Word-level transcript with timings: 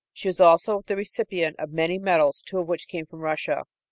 She 0.13 0.27
was 0.29 0.39
also 0.41 0.81
the 0.87 0.95
recipient 0.95 1.57
of 1.59 1.69
many 1.71 1.99
medals, 1.99 2.41
two 2.43 2.57
of 2.57 2.67
which 2.67 2.87
came 2.87 3.05
from 3.05 3.19
Russia. 3.19 3.65